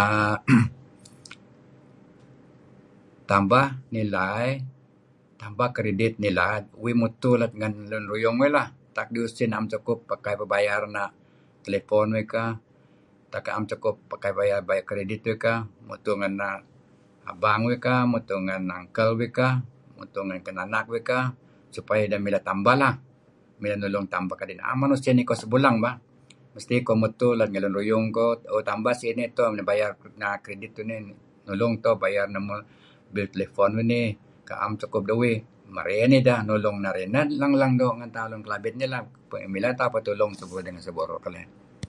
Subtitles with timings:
[0.00, 0.36] err
[3.30, 3.66] tambah
[3.96, 4.46] nilai
[5.40, 8.66] tambah kredit nilad uih mutuh let ngen lun ruyung uih lah
[8.96, 10.80] tulu usin uih na'em sukup peh bayar
[11.64, 12.50] telefon uih kah
[13.32, 16.36] na'em sukup pakai bayar credit uih kah, mutuh ngen
[17.30, 19.52] abang uih kah, mutuh ngen uncle uih kah,
[19.96, 21.24] mutuh ngen kinanak uih kah
[21.74, 22.92] supaya ideh mileh tambah lah
[23.82, 25.94] nulung koh tambah kadi' na'em men usin ikoh sebuleng bah,
[26.54, 30.16] mesti koh mutuh let ngen lun ruyung iko uh tu'en tambah sinih to' bayar credit
[30.22, 30.98] na' credit kuh nih
[31.46, 32.26] nulung to' bayar
[33.14, 34.06] bill telefon uih nih
[34.48, 35.38] na'em sukup duih
[35.74, 37.06] merey nideh nulung narih.
[37.12, 39.00] Neh leng-leng doo' ngen tauh lun Kelabit nih lah
[39.52, 41.84] mileh tauh petulung dengan seburur ngen seburur keleh.